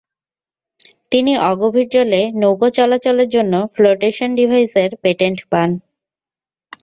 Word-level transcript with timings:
তিনি 1.11 1.33
অগভীর 1.51 1.87
জলে 1.95 2.21
নৌকো 2.41 2.67
চলাচলের 2.77 3.29
জন্য 3.35 3.53
ফ্লোটেশন 3.73 4.29
ডিভাইসের 4.37 4.89
পেটেন্ট 5.03 5.39
পান। 5.51 5.69